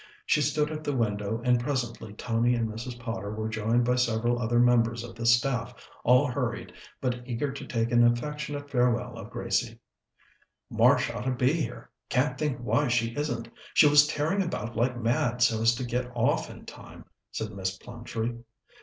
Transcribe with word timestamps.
She 0.25 0.41
stood 0.41 0.71
at 0.71 0.83
the 0.83 0.95
window, 0.95 1.43
and 1.45 1.59
presently 1.59 2.13
Tony 2.15 2.55
and 2.55 2.67
Mrs. 2.67 2.97
Potter 2.99 3.29
were 3.31 3.47
joined 3.47 3.85
by 3.85 3.97
several 3.97 4.39
other 4.41 4.57
members 4.57 5.03
of 5.03 5.13
the 5.13 5.27
staff, 5.27 5.87
all 6.03 6.25
hurried, 6.25 6.73
but 6.99 7.21
eager 7.27 7.51
to 7.51 7.67
take 7.67 7.91
an 7.91 8.03
affectionate 8.03 8.67
farewell 8.67 9.15
of 9.19 9.29
Gracie. 9.29 9.79
"Marsh 10.71 11.11
ought 11.11 11.25
to 11.25 11.31
be 11.31 11.53
here 11.53 11.91
can't 12.09 12.35
think 12.35 12.57
why 12.57 12.87
she 12.87 13.15
isn't. 13.15 13.47
She 13.75 13.87
was 13.87 14.07
tearing 14.07 14.41
about 14.41 14.75
like 14.75 14.99
mad 14.99 15.43
so 15.43 15.61
as 15.61 15.75
to 15.75 15.83
get 15.83 16.11
off 16.15 16.49
in 16.49 16.65
time," 16.65 17.05
said 17.31 17.51
Miss 17.51 17.77
Plumtree. 17.77 18.37